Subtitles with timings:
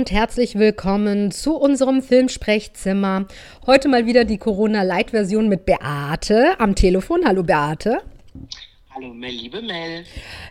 [0.00, 3.26] und herzlich willkommen zu unserem Filmsprechzimmer.
[3.66, 7.26] Heute mal wieder die Corona-Light-Version mit Beate am Telefon.
[7.26, 7.98] Hallo Beate.
[8.94, 10.04] Hallo, Mel, liebe Mel.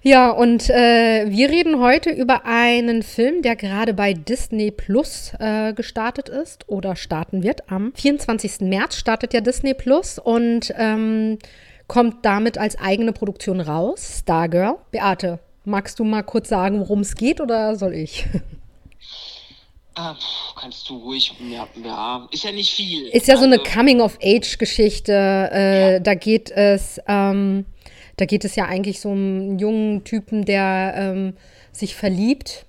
[0.03, 5.73] Ja, und äh, wir reden heute über einen Film, der gerade bei Disney Plus äh,
[5.73, 7.71] gestartet ist oder starten wird.
[7.71, 8.59] Am 24.
[8.59, 11.39] März startet ja Disney Plus und ähm,
[11.87, 14.19] kommt damit als eigene Produktion raus.
[14.21, 14.75] Stargirl.
[14.91, 18.27] Beate, magst du mal kurz sagen, worum es geht oder soll ich?
[20.01, 20.15] Ah,
[20.55, 23.07] kannst du ruhig, ja, ja, ist ja nicht viel.
[23.09, 25.11] Ist ja so eine also Coming-of-Age-Geschichte.
[25.11, 25.99] Äh, ja.
[25.99, 27.65] Da geht es, ähm,
[28.15, 31.33] da geht es ja eigentlich so um einen jungen Typen, der ähm,
[31.73, 32.65] sich verliebt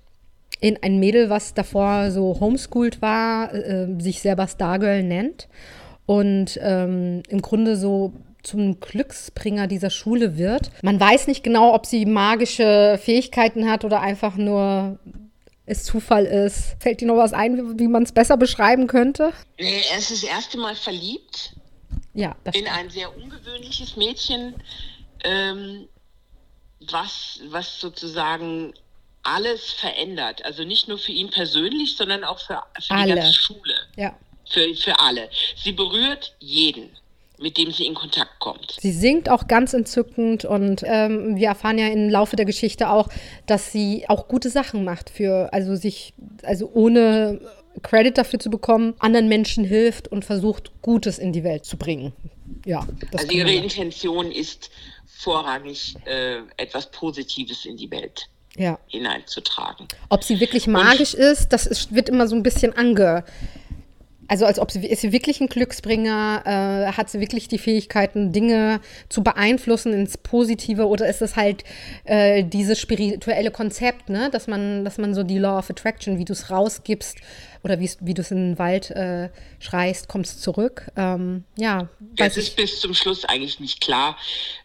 [0.60, 5.46] in ein Mädel, was davor so homeschooled war, äh, sich selber Stargirl nennt
[6.06, 8.12] und ähm, im Grunde so
[8.42, 10.72] zum Glücksbringer dieser Schule wird.
[10.82, 14.98] Man weiß nicht genau, ob sie magische Fähigkeiten hat oder einfach nur
[15.70, 16.76] es Zufall ist.
[16.80, 19.32] Fällt dir noch was ein, wie, man es besser beschreiben könnte?
[19.56, 21.54] Er ist das erste Mal verliebt.
[22.12, 24.54] Ja, in ein sehr ungewöhnliches Mädchen,
[25.22, 25.88] ähm,
[26.80, 28.74] was, was sozusagen
[29.22, 30.44] alles verändert.
[30.44, 33.74] Also nicht nur für ihn persönlich, sondern auch für, für die ganze Schule.
[33.96, 34.18] Ja.
[34.48, 35.30] Für, für alle.
[35.56, 36.96] Sie berührt jeden
[37.40, 38.76] mit dem sie in Kontakt kommt.
[38.78, 43.08] Sie singt auch ganz entzückend und ähm, wir erfahren ja im Laufe der Geschichte auch,
[43.46, 47.40] dass sie auch gute Sachen macht für, also sich, also ohne
[47.82, 52.12] Credit dafür zu bekommen, anderen Menschen hilft und versucht, Gutes in die Welt zu bringen.
[52.66, 52.86] Ja.
[53.16, 54.70] also ihre Intention ist
[55.06, 58.78] vorrangig äh, etwas Positives in die Welt ja.
[58.88, 59.86] hineinzutragen.
[60.08, 63.24] Ob sie wirklich magisch und, ist, das ist, wird immer so ein bisschen ange
[64.30, 68.30] also als ob sie, ist sie wirklich ein Glücksbringer, äh, hat sie wirklich die Fähigkeiten,
[68.30, 71.64] Dinge zu beeinflussen ins Positive oder ist es halt
[72.04, 74.30] äh, dieses spirituelle Konzept, ne?
[74.30, 77.18] dass man, dass man so die Law of Attraction, wie du es rausgibst
[77.64, 80.86] oder wie, du es in den Wald äh, schreist, kommst zurück.
[80.94, 81.88] Ähm, ja.
[82.16, 84.16] Es ist bis zum Schluss eigentlich nicht klar,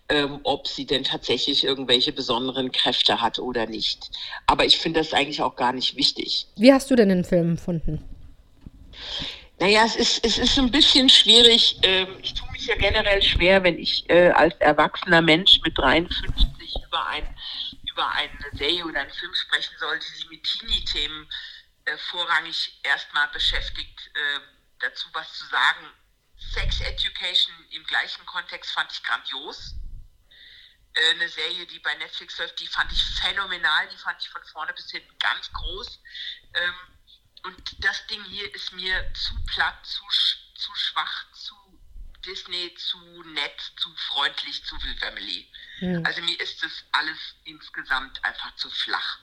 [0.10, 4.12] ähm, ob sie denn tatsächlich irgendwelche besonderen Kräfte hat oder nicht.
[4.46, 6.46] Aber ich finde das eigentlich auch gar nicht wichtig.
[6.56, 8.04] Wie hast du denn den Film empfunden?
[9.60, 11.80] Naja, es ist, es ist ein bisschen schwierig.
[11.84, 16.76] Ähm, ich tue mich ja generell schwer, wenn ich äh, als erwachsener Mensch mit 53
[16.86, 17.38] über, ein,
[17.90, 21.30] über eine Serie oder einen Film sprechen soll, die sich mit Teenie-Themen
[21.86, 24.12] äh, vorrangig erstmal beschäftigt.
[24.14, 24.40] Äh,
[24.80, 25.92] dazu was zu sagen.
[26.38, 29.76] Sex Education im gleichen Kontext fand ich grandios.
[30.94, 34.44] Äh, eine Serie, die bei Netflix läuft, die fand ich phänomenal, die fand ich von
[34.52, 36.00] vorne bis hinten ganz groß.
[37.46, 40.04] Und das Ding hier ist mir zu platt, zu,
[40.56, 41.56] zu schwach, zu
[42.26, 45.48] Disney, zu nett, zu freundlich, zu Will Family.
[45.80, 46.04] Hm.
[46.06, 49.20] Also mir ist das alles insgesamt einfach zu flach.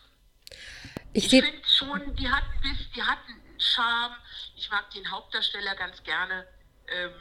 [1.13, 4.17] Ich, ich finde schon, die hatten, die hatten Charme.
[4.57, 6.47] Ich mag den Hauptdarsteller ganz gerne
[6.89, 7.13] ähm,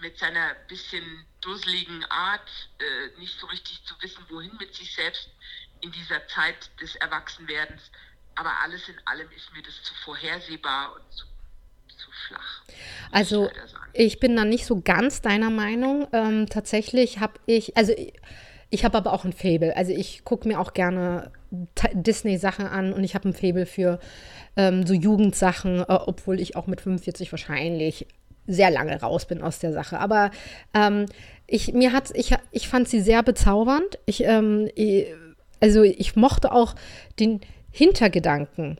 [0.00, 2.48] mit seiner bisschen dusseligen Art,
[2.78, 5.30] äh, nicht so richtig zu wissen, wohin mit sich selbst
[5.80, 7.90] in dieser Zeit des Erwachsenwerdens.
[8.36, 11.26] Aber alles in allem ist mir das zu vorhersehbar und zu,
[11.96, 12.62] zu flach.
[13.12, 13.50] Also
[13.92, 16.06] ich, ich, bin da nicht so ganz deiner Meinung.
[16.12, 18.14] Ähm, tatsächlich habe ich, also ich,
[18.70, 19.76] ich habe aber auch ein Fable.
[19.76, 21.32] Also ich gucke mir auch gerne
[21.92, 23.98] Disney-Sachen an und ich habe ein Fable für
[24.56, 28.06] ähm, so Jugendsachen, äh, obwohl ich auch mit 45 wahrscheinlich
[28.46, 29.98] sehr lange raus bin aus der Sache.
[29.98, 30.30] Aber
[30.74, 31.06] ähm,
[31.46, 33.98] ich, mir hat, ich, ich fand sie sehr bezaubernd.
[34.06, 35.06] Ich, ähm, ich,
[35.60, 36.74] also ich mochte auch
[37.18, 37.40] den,
[37.70, 38.78] Hintergedanken,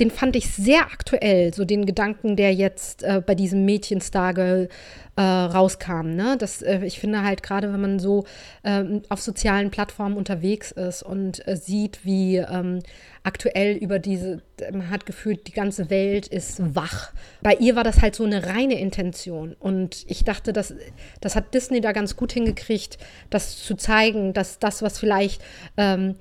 [0.00, 4.68] den fand ich sehr aktuell, so den Gedanken, der jetzt äh, bei diesem Mädchen Stargirl
[5.16, 6.14] äh, rauskam.
[6.14, 6.36] Ne?
[6.38, 8.24] Das, äh, ich finde halt gerade, wenn man so
[8.64, 12.80] ähm, auf sozialen Plattformen unterwegs ist und äh, sieht, wie ähm,
[13.22, 14.42] aktuell über diese,
[14.72, 17.12] man hat gefühlt, die ganze Welt ist wach.
[17.42, 19.54] Bei ihr war das halt so eine reine Intention.
[19.58, 20.74] Und ich dachte, das,
[21.20, 22.96] das hat Disney da ganz gut hingekriegt,
[23.28, 25.42] das zu zeigen, dass das, was vielleicht
[25.76, 26.16] ähm,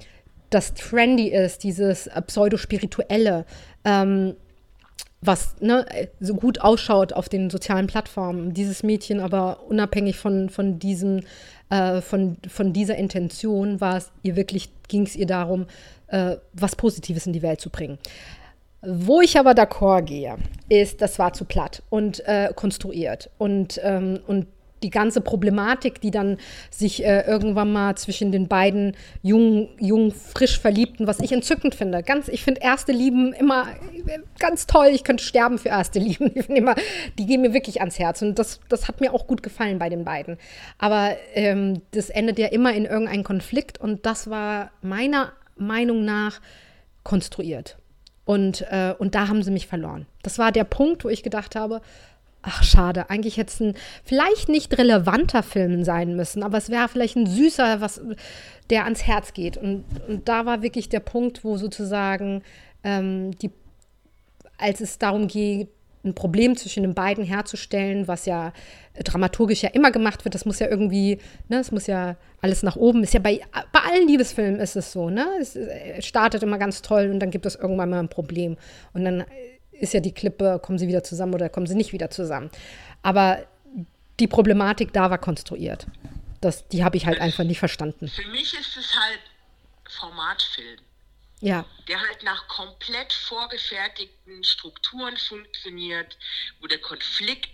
[0.50, 3.46] das trendy ist, dieses äh, pseudo-spirituelle,
[3.84, 4.36] ähm,
[5.22, 5.86] was ne,
[6.20, 8.54] so gut ausschaut auf den sozialen Plattformen.
[8.54, 11.22] Dieses Mädchen aber unabhängig von, von, diesem,
[11.70, 15.66] äh, von, von dieser Intention war es ihr wirklich, ging es ihr darum,
[16.08, 17.98] äh, was Positives in die Welt zu bringen.
[18.88, 20.38] Wo ich aber d'accord gehe,
[20.70, 23.32] ist, das war zu platt und äh, konstruiert.
[23.40, 24.46] Und, ähm, und
[24.86, 26.38] die ganze Problematik, die dann
[26.70, 32.04] sich äh, irgendwann mal zwischen den beiden jungen, jung, frisch Verliebten, was ich entzückend finde.
[32.04, 33.66] Ganz, ich finde erste Lieben immer
[34.06, 34.90] äh, ganz toll.
[34.94, 36.32] Ich könnte sterben für erste Lieben.
[36.36, 36.76] Ich immer,
[37.18, 38.22] die gehen mir wirklich ans Herz.
[38.22, 40.38] Und das, das hat mir auch gut gefallen bei den beiden.
[40.78, 43.82] Aber ähm, das endet ja immer in irgendeinem Konflikt.
[43.82, 46.42] Und das war meiner Meinung nach
[47.04, 47.78] konstruiert.
[48.24, 50.06] Und, äh, und da haben sie mich verloren.
[50.22, 51.82] Das war der Punkt, wo ich gedacht habe,
[52.46, 56.88] ach schade, eigentlich hätte es ein vielleicht nicht relevanter Film sein müssen, aber es wäre
[56.88, 58.02] vielleicht ein süßer, was,
[58.70, 59.58] der ans Herz geht.
[59.58, 62.44] Und, und da war wirklich der Punkt, wo sozusagen
[62.84, 63.52] ähm, die,
[64.58, 65.70] als es darum geht,
[66.04, 68.54] ein Problem zwischen den beiden herzustellen, was ja
[69.04, 70.36] dramaturgisch ja immer gemacht wird.
[70.36, 71.18] Das muss ja irgendwie,
[71.50, 73.02] ne, es muss ja alles nach oben.
[73.02, 75.26] Ist ja bei, bei allen Liebesfilmen ist es so, ne?
[75.40, 75.58] Es
[76.06, 78.56] startet immer ganz toll und dann gibt es irgendwann mal ein Problem.
[78.94, 79.26] Und dann
[79.80, 82.50] ist ja die Klippe, kommen sie wieder zusammen oder kommen sie nicht wieder zusammen.
[83.02, 83.46] Aber
[84.20, 85.88] die Problematik da war konstruiert.
[86.42, 88.08] Das, die habe ich halt einfach nicht verstanden.
[88.08, 89.20] Für mich ist es halt
[89.90, 90.80] Formatfilm.
[91.42, 91.66] Ja.
[91.88, 96.18] Der halt nach komplett vorgefertigten Strukturen funktioniert,
[96.62, 97.50] wo der Konflikt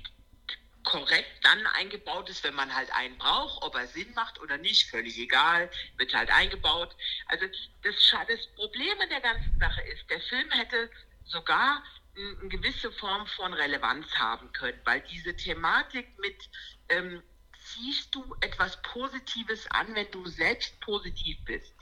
[0.84, 4.90] korrekt dann eingebaut ist, wenn man halt einen braucht, ob er Sinn macht oder nicht,
[4.90, 6.96] völlig egal, wird halt eingebaut.
[7.28, 7.46] Also
[7.84, 7.96] das,
[8.28, 10.90] das Problem in der ganzen Sache ist, der Film hätte
[11.26, 11.84] sogar
[12.16, 16.50] eine gewisse Form von Relevanz haben können, weil diese Thematik mit
[16.90, 17.22] ähm,
[17.58, 21.76] ziehst du etwas Positives an, wenn du selbst positiv bist,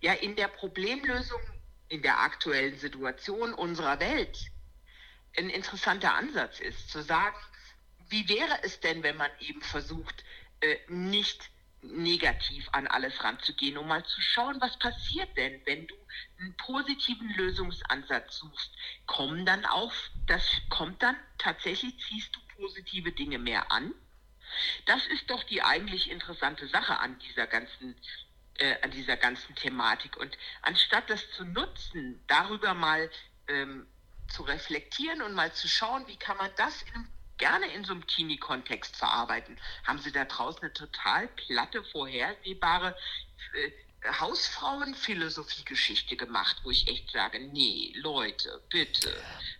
[0.00, 1.40] ja in der Problemlösung
[1.88, 4.38] in der aktuellen Situation unserer Welt
[5.36, 7.36] ein interessanter Ansatz ist, zu sagen,
[8.08, 10.24] wie wäre es denn, wenn man eben versucht,
[10.60, 11.50] äh, nicht
[11.82, 15.94] negativ an alles ranzugehen, um mal zu schauen, was passiert denn, wenn du
[16.38, 18.70] einen positiven Lösungsansatz suchst.
[19.06, 23.94] Kommen dann auf, das kommt dann tatsächlich, ziehst du positive Dinge mehr an.
[24.86, 27.96] Das ist doch die eigentlich interessante Sache an dieser ganzen
[28.58, 30.16] äh, an dieser ganzen Thematik.
[30.16, 33.10] Und anstatt das zu nutzen, darüber mal
[33.48, 33.86] ähm,
[34.28, 37.08] zu reflektieren und mal zu schauen, wie kann man das in einem
[37.40, 39.58] gerne in so einem Teenie-Kontext verarbeiten.
[39.84, 42.94] Haben Sie da draußen eine total platte, vorhersehbare
[43.54, 43.70] äh,
[44.20, 49.10] Hausfrauenphilosophie-Geschichte gemacht, wo ich echt sage, nee, Leute, bitte,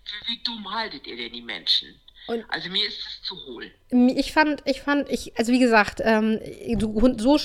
[0.04, 2.00] wie, wie dumm haltet ihr denn die Menschen?
[2.26, 3.70] Und also mir ist es zu hohl.
[4.14, 6.38] Ich fand, ich fand, ich, also wie gesagt, ähm,
[7.18, 7.38] so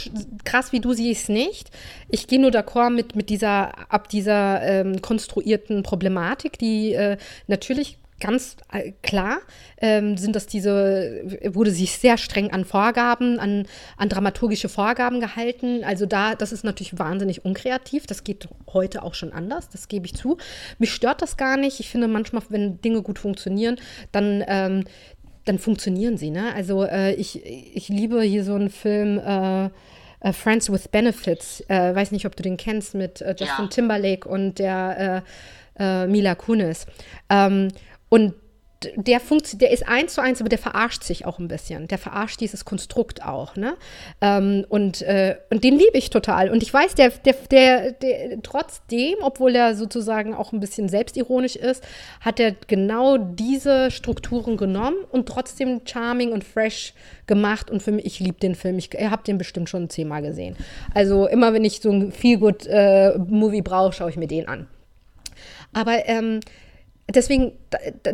[0.43, 1.71] krass wie du siehst nicht.
[2.09, 7.17] Ich gehe nur d'accord mit, mit dieser, ab dieser ähm, konstruierten Problematik, die äh,
[7.47, 9.39] natürlich ganz äh, klar
[9.77, 13.67] ähm, sind das diese, wurde sich sehr streng an Vorgaben, an,
[13.97, 15.83] an dramaturgische Vorgaben gehalten.
[15.83, 18.07] Also da, das ist natürlich wahnsinnig unkreativ.
[18.07, 20.38] Das geht heute auch schon anders, das gebe ich zu.
[20.79, 21.79] Mich stört das gar nicht.
[21.79, 23.77] Ich finde manchmal, wenn Dinge gut funktionieren,
[24.12, 24.85] dann, ähm,
[25.44, 26.29] dann funktionieren sie.
[26.29, 26.53] Ne?
[26.56, 29.69] Also äh, ich, ich liebe hier so einen Film, äh,
[30.23, 33.67] Uh, Friends with Benefits, äh, weiß nicht, ob du den kennst, mit äh, Justin ja.
[33.67, 35.23] Timberlake und der
[35.77, 36.88] Mila Kunis.
[37.29, 37.67] Ähm,
[38.15, 38.33] und
[38.95, 41.89] der funktioniert, der ist eins zu eins, aber der verarscht sich auch ein bisschen.
[41.89, 43.75] Der verarscht dieses Konstrukt auch, ne?
[44.21, 46.50] Ähm, und, äh, und den liebe ich total.
[46.50, 51.57] Und ich weiß, der, der, der, der, trotzdem, obwohl er sozusagen auch ein bisschen selbstironisch
[51.57, 51.83] ist,
[52.21, 56.94] hat er genau diese Strukturen genommen und trotzdem charming und fresh
[57.27, 57.69] gemacht.
[57.69, 58.77] Und für mich, ich liebe den Film.
[58.77, 60.56] Ich, ich habe den bestimmt schon zehnmal gesehen.
[60.94, 64.67] Also immer, wenn ich so ein Feel-Good-Movie äh, brauche, schaue ich mir den an.
[65.73, 66.39] Aber ähm,
[67.09, 67.53] deswegen,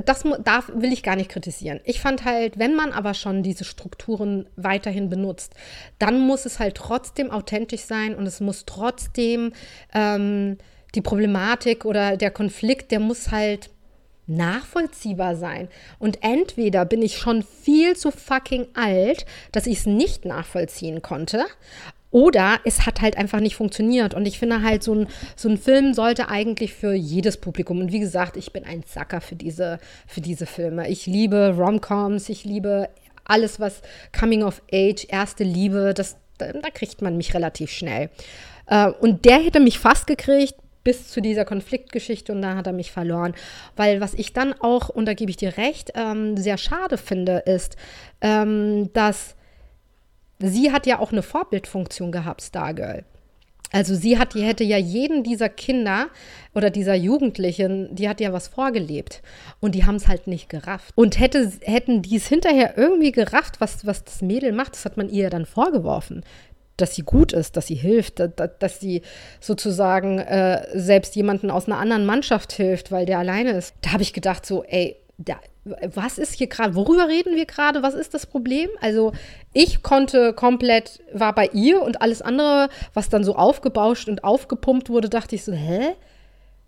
[0.05, 1.79] das darf, will ich gar nicht kritisieren.
[1.85, 5.53] Ich fand halt, wenn man aber schon diese Strukturen weiterhin benutzt,
[5.99, 9.53] dann muss es halt trotzdem authentisch sein und es muss trotzdem
[9.93, 10.57] ähm,
[10.93, 13.69] die Problematik oder der Konflikt, der muss halt
[14.27, 15.67] nachvollziehbar sein.
[16.00, 21.45] Und entweder bin ich schon viel zu fucking alt, dass ich es nicht nachvollziehen konnte,
[22.12, 24.13] oder es hat halt einfach nicht funktioniert.
[24.13, 27.80] Und ich finde halt, so ein, so ein Film sollte eigentlich für jedes Publikum.
[27.80, 30.89] Und wie gesagt, ich bin ein Zacker für diese, für diese Filme.
[30.89, 32.89] Ich liebe Romcoms, ich liebe
[33.24, 33.82] alles, was
[34.18, 38.10] Coming of Age, erste Liebe, das, da, da kriegt man mich relativ schnell.
[38.68, 42.74] Äh, und der hätte mich fast gekriegt, bis zu dieser Konfliktgeschichte und da hat er
[42.74, 43.36] mich verloren.
[43.75, 47.44] Weil was ich dann auch, und da gebe ich dir recht, ähm, sehr schade finde,
[47.46, 47.77] ist,
[48.22, 49.36] ähm, dass
[50.41, 53.05] sie hat ja auch eine Vorbildfunktion gehabt, Stargirl.
[53.71, 56.10] Also sie hat, die hätte ja jeden dieser Kinder
[56.53, 59.21] oder dieser Jugendlichen, die hat ja was vorgelebt.
[59.62, 60.91] Und die haben es halt nicht gerafft.
[60.95, 64.98] Und hätte, hätten die es hinterher irgendwie gerafft, was, was das Mädel macht, das hat
[64.98, 66.24] man ihr dann vorgeworfen.
[66.75, 69.03] Dass sie gut ist, dass sie hilft, dass, dass sie
[69.39, 73.75] sozusagen äh, selbst jemanden aus einer anderen Mannschaft hilft, weil der alleine ist.
[73.81, 77.84] Da habe ich gedacht, so, ey, da, was ist hier gerade, worüber reden wir gerade,
[77.84, 78.70] was ist das Problem?
[78.80, 79.13] Also
[79.54, 84.90] ich konnte komplett, war bei ihr und alles andere, was dann so aufgebauscht und aufgepumpt
[84.90, 85.94] wurde, dachte ich so, hä?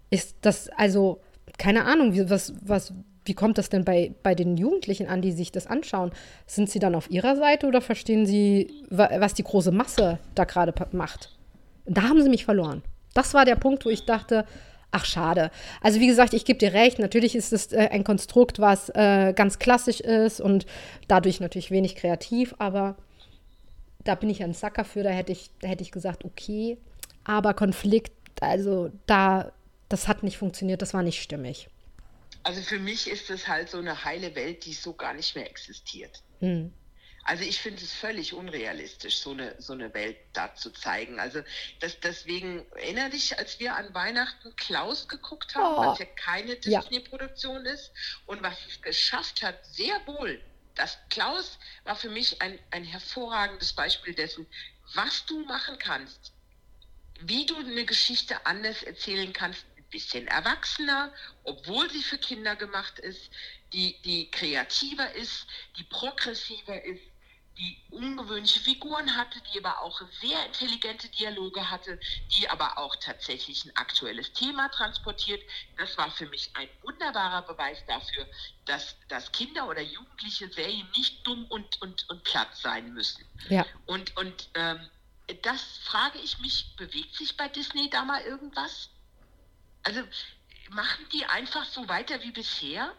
[0.10, 1.22] Ist das, also,
[1.58, 2.94] keine Ahnung, wie, was, was,
[3.26, 6.12] wie kommt das denn bei, bei den Jugendlichen an, die sich das anschauen?
[6.46, 10.74] Sind sie dann auf ihrer Seite oder verstehen sie, was die große Masse da gerade
[10.92, 11.36] macht?
[11.86, 12.84] Da haben sie mich verloren.
[13.14, 14.46] Das war der Punkt, wo ich dachte,
[14.94, 15.52] ach schade.
[15.82, 19.34] Also wie gesagt, ich gebe dir recht, natürlich ist es äh, ein Konstrukt, was äh,
[19.36, 20.66] ganz klassisch ist und
[21.08, 22.96] dadurch natürlich wenig kreativ, aber
[24.04, 26.78] da bin ich ein Sacker für, da hätte ich, da hätte ich gesagt, okay,
[27.24, 29.52] aber Konflikt, also da,
[29.90, 31.70] das hat nicht funktioniert, das war nicht stimmig.
[32.44, 35.50] Also für mich ist es halt so eine heile Welt, die so gar nicht mehr
[35.50, 36.22] existiert.
[36.40, 36.72] Hm.
[37.26, 41.20] Also ich finde es völlig unrealistisch, so eine, so eine Welt da zu zeigen.
[41.20, 41.42] Also
[41.80, 45.92] das, deswegen erinnere dich, als wir an Weihnachten Klaus geguckt haben, oh.
[45.92, 47.92] was ja keine Disney-Produktion ist
[48.26, 50.42] und was es geschafft hat, sehr wohl.
[50.76, 54.46] Das Klaus war für mich ein, ein hervorragendes Beispiel dessen,
[54.94, 56.34] was du machen kannst,
[57.22, 61.14] wie du eine Geschichte anders erzählen kannst, ein bisschen erwachsener,
[61.44, 63.30] obwohl sie für Kinder gemacht ist,
[63.72, 67.02] die, die kreativer ist, die progressiver ist,
[67.58, 72.00] die ungewöhnliche Figuren hatte, die aber auch sehr intelligente Dialoge hatte,
[72.32, 75.42] die aber auch tatsächlich ein aktuelles Thema transportiert.
[75.78, 78.28] Das war für mich ein wunderbarer Beweis dafür,
[78.66, 83.24] dass, dass Kinder oder Jugendliche Serien nicht dumm und, und, und platt sein müssen.
[83.50, 83.66] Ja.
[83.86, 84.90] Und, und ähm,
[85.44, 88.90] das frage ich mich, bewegt sich bei Disney da mal irgendwas?
[89.84, 90.02] Also
[90.70, 92.94] machen die einfach so weiter wie bisher?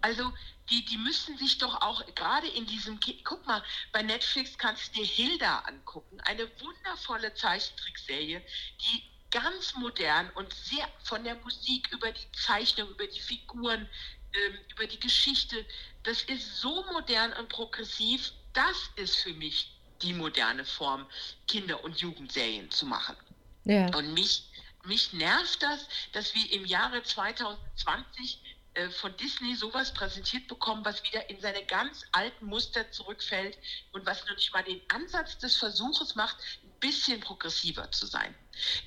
[0.00, 0.32] Also
[0.70, 5.00] die, die müssen sich doch auch gerade in diesem, guck mal, bei Netflix kannst du
[5.00, 8.42] dir Hilda angucken, eine wundervolle Zeichentrickserie,
[8.80, 13.88] die ganz modern und sehr von der Musik über die Zeichnung, über die Figuren,
[14.32, 15.64] ähm, über die Geschichte,
[16.02, 21.06] das ist so modern und progressiv, das ist für mich die moderne Form,
[21.48, 23.16] Kinder- und Jugendserien zu machen.
[23.64, 23.86] Ja.
[23.96, 24.44] Und mich,
[24.84, 28.40] mich nervt das, dass wir im Jahre 2020
[28.76, 33.58] äh, von Disney sowas präsentiert bekommen, was wieder in seine ganz alten Muster zurückfällt
[33.92, 38.34] und was noch nicht mal den Ansatz des Versuches macht, ein bisschen progressiver zu sein.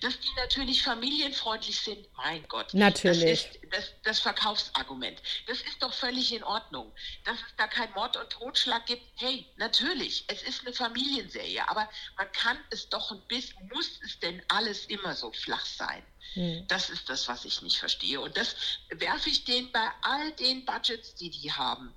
[0.01, 2.73] Dass die natürlich familienfreundlich sind, mein Gott.
[2.73, 3.43] Natürlich.
[3.43, 5.21] Das ist das, das Verkaufsargument.
[5.47, 6.91] Das ist doch völlig in Ordnung.
[7.25, 11.89] Dass es da kein Mord und Totschlag gibt, hey, natürlich, es ist eine Familienserie, aber
[12.17, 16.03] man kann es doch ein bisschen, muss es denn alles immer so flach sein?
[16.33, 16.65] Hm.
[16.67, 18.21] Das ist das, was ich nicht verstehe.
[18.21, 18.55] Und das
[18.89, 21.93] werfe ich denen bei all den Budgets, die die haben.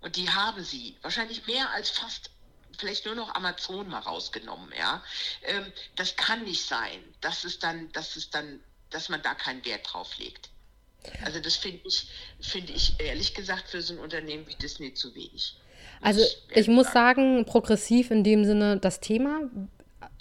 [0.00, 0.96] Und die haben sie.
[1.02, 2.30] Wahrscheinlich mehr als fast
[2.80, 5.02] vielleicht nur noch Amazon mal rausgenommen, ja.
[5.44, 7.02] Ähm, das kann nicht sein.
[7.20, 8.60] Das ist dann, das ist dann,
[8.90, 10.50] dass man da keinen Wert drauf legt.
[11.24, 12.08] Also das finde ich,
[12.40, 15.56] finde ich ehrlich gesagt für so ein Unternehmen wie Disney zu wenig.
[16.02, 16.22] Also
[16.54, 19.42] ich muss sagen, progressiv in dem Sinne das Thema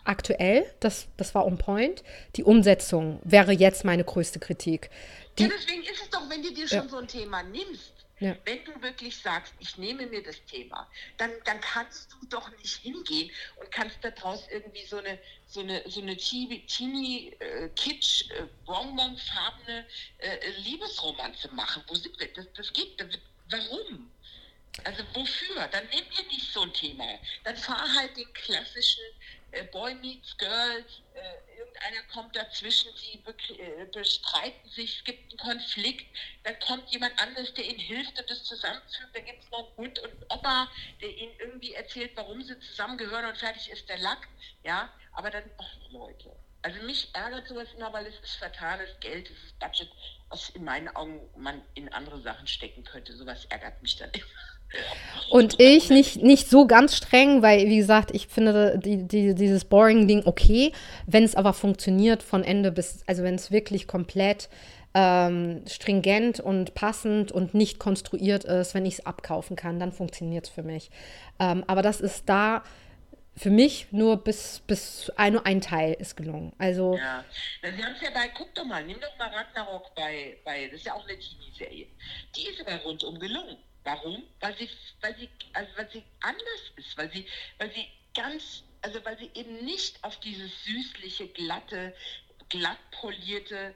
[0.04, 2.04] aktuell, das, das war on point.
[2.36, 4.90] Die Umsetzung wäre jetzt meine größte Kritik.
[5.38, 6.90] Die, ja, deswegen ist es doch, wenn du dir schon ja.
[6.90, 8.36] so ein Thema nimmst, ja.
[8.46, 12.76] wenn du wirklich sagst, ich nehme mir das Thema, dann, dann kannst du doch nicht
[12.78, 18.46] hingehen und kannst daraus irgendwie so eine, so eine, so eine teeny, äh, kitsch, äh,
[18.66, 19.86] bonbonfarbene
[20.20, 21.84] äh, Liebesromanze machen.
[21.88, 22.28] Wo sind wir?
[22.34, 22.98] Das, das geht,
[23.50, 24.12] warum?
[24.84, 25.68] Also wofür?
[25.72, 27.06] Dann nimm dir nicht so ein Thema.
[27.44, 29.04] Dann fahr halt den klassischen
[29.52, 33.20] äh, Boy meets Girl, äh, irgendeiner kommt dazwischen, die
[33.60, 36.06] äh, bestreiten sich, es gibt einen Konflikt,
[36.44, 39.78] dann kommt jemand anderes, der ihnen hilft und das zusammenführt, da gibt es noch einen
[39.78, 40.70] Hund und Opa,
[41.02, 44.28] der ihnen irgendwie erzählt, warum sie zusammengehören und fertig ist der Lack,
[44.64, 49.30] ja, aber dann, ach Leute, also mich ärgert sowas immer, weil es ist vertanes Geld,
[49.30, 49.90] es ist Budget,
[50.30, 54.59] was in meinen Augen man in andere Sachen stecken könnte, sowas ärgert mich dann immer.
[55.30, 59.66] Und ich nicht, nicht so ganz streng, weil, wie gesagt, ich finde die, die, dieses
[59.66, 60.72] Boring-Ding okay,
[61.06, 64.50] wenn es aber funktioniert von Ende bis, also wenn es wirklich komplett
[64.96, 70.46] ähm, stringent und passend und nicht konstruiert ist, wenn ich es abkaufen kann, dann funktioniert
[70.46, 70.90] es für mich.
[71.40, 72.64] Ähm, aber das ist da
[73.38, 76.54] für mich nur bis, bis ein, nur ein Teil ist gelungen.
[76.58, 77.24] Also, ja,
[77.62, 80.80] Sie haben es ja bei, guck doch mal, nimm doch mal Ragnarok bei, bei das
[80.80, 81.88] ist ja auch eine Teenie-Serie.
[82.36, 83.58] Die ist aber rundum gelungen.
[83.84, 84.24] Warum?
[84.40, 84.70] Weil sie,
[85.02, 87.26] weil sie, also weil sie anders ist, weil sie,
[87.58, 91.96] weil sie ganz, also weil sie eben nicht auf dieses süßliche, glatte,
[92.50, 93.74] glatt polierte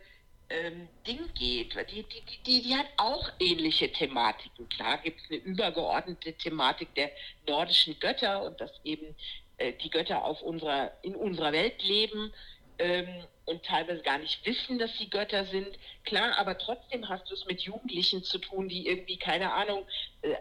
[0.49, 1.75] ähm, Ding geht.
[1.91, 4.67] Die, die, die, die hat auch ähnliche Thematiken.
[4.69, 7.11] Klar gibt es eine übergeordnete Thematik der
[7.47, 9.15] nordischen Götter und dass eben
[9.57, 12.33] äh, die Götter auf unserer, in unserer Welt leben
[12.79, 13.07] ähm,
[13.45, 15.67] und teilweise gar nicht wissen, dass sie Götter sind.
[16.05, 19.85] Klar, aber trotzdem hast du es mit Jugendlichen zu tun, die irgendwie, keine Ahnung,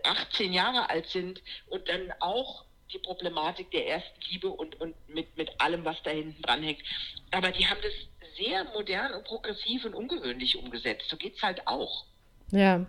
[0.04, 4.94] 18 äh, Jahre alt sind und dann auch die Problematik der ersten Liebe und, und
[5.08, 6.82] mit, mit allem, was da hinten dran hängt.
[7.30, 7.92] Aber die haben das
[8.36, 11.06] sehr modern und progressiv und ungewöhnlich umgesetzt.
[11.08, 12.04] So geht es halt auch.
[12.50, 12.86] Ja.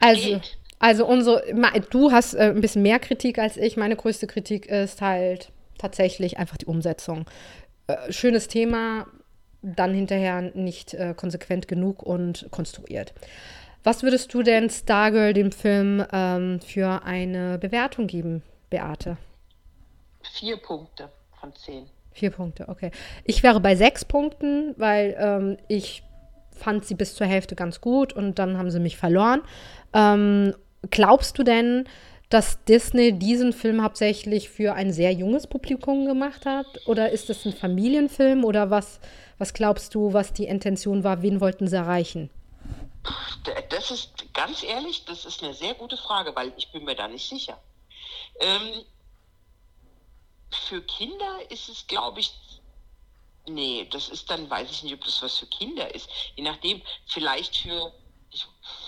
[0.00, 0.40] Also,
[0.78, 1.42] also unsere,
[1.90, 3.76] du hast äh, ein bisschen mehr Kritik als ich.
[3.76, 7.26] Meine größte Kritik ist halt tatsächlich einfach die Umsetzung.
[7.86, 9.06] Äh, schönes Thema,
[9.62, 13.14] dann hinterher nicht äh, konsequent genug und konstruiert.
[13.82, 19.18] Was würdest du denn Stargirl dem Film ähm, für eine Bewertung geben, Beate?
[20.22, 21.86] Vier Punkte von zehn.
[22.12, 22.90] Vier Punkte, okay.
[23.24, 26.02] Ich wäre bei sechs Punkten, weil ähm, ich
[26.52, 29.42] fand sie bis zur Hälfte ganz gut und dann haben sie mich verloren.
[29.92, 30.54] Ähm,
[30.90, 31.84] glaubst du denn,
[32.28, 36.66] dass Disney diesen Film hauptsächlich für ein sehr junges Publikum gemacht hat?
[36.86, 38.44] Oder ist es ein Familienfilm?
[38.44, 39.00] Oder was,
[39.38, 41.22] was glaubst du, was die Intention war?
[41.22, 42.30] Wen wollten sie erreichen?
[43.68, 47.06] Das ist ganz ehrlich, das ist eine sehr gute Frage, weil ich bin mir da
[47.06, 47.60] nicht sicher.
[48.40, 48.84] Ähm,
[50.68, 52.32] für Kinder ist es, glaube ich,
[53.46, 56.08] nee, das ist dann, weiß ich nicht, ob das was für Kinder ist.
[56.36, 57.92] Je nachdem, vielleicht für,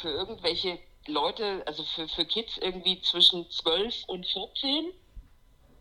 [0.01, 0.79] für irgendwelche
[1.09, 4.93] Leute, also für, für Kids irgendwie zwischen 12 und 14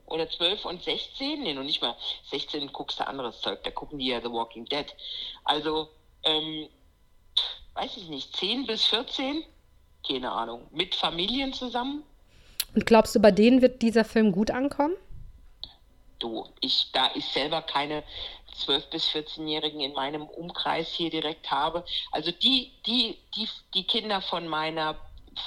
[0.05, 1.95] oder 12 und 16, nee, noch nicht mal
[2.29, 4.85] 16 guckst du anderes Zeug, da gucken die ja The Walking Dead.
[5.43, 5.89] Also,
[6.23, 6.69] ähm,
[7.73, 9.43] weiß ich nicht, 10 bis 14,
[10.07, 12.03] keine Ahnung, mit Familien zusammen.
[12.73, 14.95] Und glaubst du, bei denen wird dieser Film gut ankommen?
[16.19, 18.03] Du, ich, da ich selber keine
[18.65, 24.21] 12- bis 14-Jährigen in meinem Umkreis hier direkt habe, also die, die, die, die Kinder
[24.21, 24.95] von meiner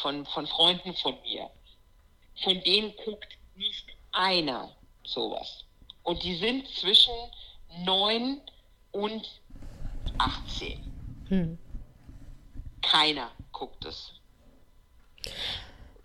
[0.03, 1.51] von, von Freunden von mir,
[2.43, 4.71] von denen guckt nicht einer
[5.05, 5.65] sowas.
[6.03, 7.13] Und die sind zwischen
[7.85, 8.41] 9
[8.93, 9.41] und
[10.19, 10.81] 18.
[11.29, 11.59] Hm.
[12.83, 14.13] Keiner guckt es.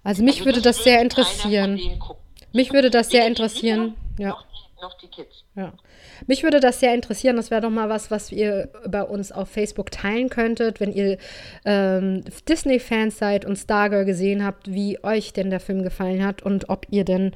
[0.03, 1.79] Also mich also würde das, das sehr interessieren.
[2.51, 3.95] Mich würde das sehr interessieren.
[4.17, 4.37] Ja.
[4.83, 5.45] Noch die Kids.
[5.55, 5.71] Ja.
[6.27, 7.37] Mich würde das sehr interessieren.
[7.37, 11.17] Das wäre doch mal was, was ihr bei uns auf Facebook teilen könntet, wenn ihr
[11.63, 16.67] ähm, Disney-Fans seid und Stargirl gesehen habt, wie euch denn der Film gefallen hat und
[16.67, 17.31] ob ihr denn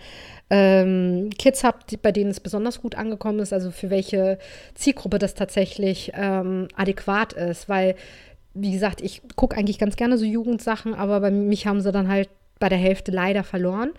[0.50, 4.40] ähm, Kids habt, bei denen es besonders gut angekommen ist, also für welche
[4.76, 7.70] Zielgruppe das tatsächlich ähm, adäquat ist.
[7.70, 7.96] Weil,
[8.56, 12.10] wie gesagt, ich gucke eigentlich ganz gerne so Jugendsachen, aber bei mich haben sie dann
[12.10, 12.28] halt
[12.60, 13.92] bei der Hälfte leider verloren.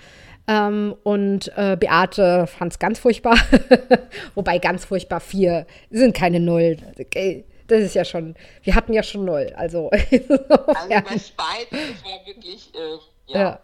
[0.48, 3.37] Ähm, und äh, Beate fand es ganz furchtbar.
[4.34, 6.78] Wobei ganz furchtbar vier sind keine Null.
[6.98, 7.44] Okay.
[7.66, 9.52] Das ist ja schon, wir hatten ja schon Null.
[9.54, 13.40] Also, also bei Spite, das war wirklich, äh, ja.
[13.40, 13.61] ja.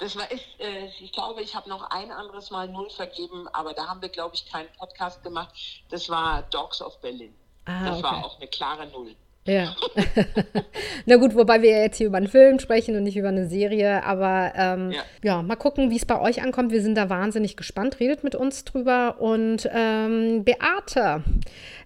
[0.00, 3.74] Das war, ist, äh, ich glaube, ich habe noch ein anderes Mal Null vergeben, aber
[3.74, 5.54] da haben wir, glaube ich, keinen Podcast gemacht.
[5.88, 7.32] Das war Dogs of Berlin.
[7.66, 8.02] Ah, das okay.
[8.02, 9.14] war auch eine klare Null.
[9.46, 9.76] Ja.
[11.06, 14.02] Na gut, wobei wir jetzt hier über einen Film sprechen und nicht über eine Serie.
[14.04, 15.02] Aber ähm, ja.
[15.22, 15.42] ja.
[15.42, 16.72] mal gucken, wie es bei euch ankommt.
[16.72, 18.00] Wir sind da wahnsinnig gespannt.
[18.00, 19.16] Redet mit uns drüber.
[19.20, 21.22] Und ähm, Beate,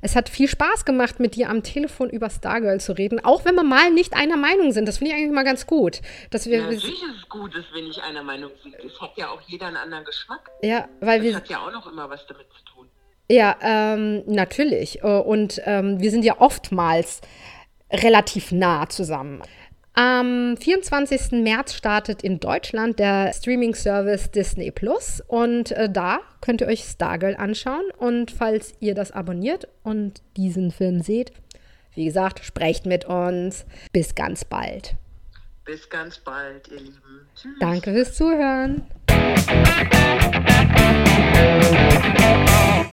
[0.03, 3.25] es hat viel Spaß gemacht, mit dir am Telefon über Stargirl zu reden.
[3.25, 4.87] Auch wenn wir mal nicht einer Meinung sind.
[4.87, 6.01] Das finde ich eigentlich mal ganz gut.
[6.31, 8.77] Dass wir, ja, natürlich ist es gut, dass wir nicht einer Meinung sind.
[8.77, 10.49] Es hat ja auch jeder einen anderen Geschmack.
[10.62, 11.33] Ja, weil das wir.
[11.33, 12.88] Das hat ja auch noch immer was damit zu tun.
[13.31, 15.03] Ja, ähm, natürlich.
[15.03, 17.21] Äh, und ähm, wir sind ja oftmals
[17.93, 19.43] relativ nah zusammen.
[19.95, 21.43] Am 24.
[21.43, 27.35] März startet in Deutschland der Streaming-Service Disney Plus und äh, da könnt ihr euch Stargirl
[27.35, 27.83] anschauen.
[27.97, 31.33] Und falls ihr das abonniert und diesen Film seht,
[31.95, 33.67] wie gesagt, sprecht mit uns.
[33.93, 34.95] Bis ganz bald.
[35.64, 37.27] Bis ganz bald, ihr Lieben.
[37.35, 37.57] Tschüss.
[37.59, 38.87] Danke fürs Zuhören.